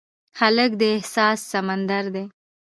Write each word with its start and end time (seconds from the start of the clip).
هلک 0.39 0.71
د 0.79 0.81
احساس 0.95 1.37
سمندر 1.51 2.03
دی. 2.13 2.23